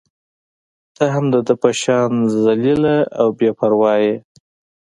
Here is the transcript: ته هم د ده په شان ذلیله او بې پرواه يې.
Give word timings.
ته 0.95 1.03
هم 1.13 1.25
د 1.33 1.35
ده 1.47 1.53
په 1.61 1.69
شان 1.81 2.11
ذلیله 2.43 2.97
او 3.19 3.27
بې 3.37 3.49
پرواه 3.57 3.95
يې. 4.05 4.15